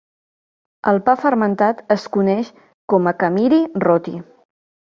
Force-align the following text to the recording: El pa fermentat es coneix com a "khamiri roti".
El 0.91 0.97
pa 1.09 1.15
fermentat 1.25 1.83
es 1.97 2.07
coneix 2.17 2.51
com 2.95 3.13
a 3.13 3.17
"khamiri 3.23 3.61
roti". 3.89 4.19